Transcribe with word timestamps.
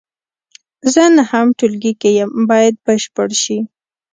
زه 0.93 1.03
نهم 1.17 1.47
ټولګي 1.57 1.93
کې 2.01 2.09
یم 2.17 2.31
باید 2.51 2.75
بشپړ 2.85 3.29
شي. 3.43 3.57